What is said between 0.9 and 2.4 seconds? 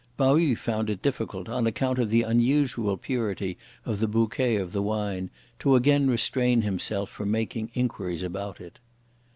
difficult, on account of the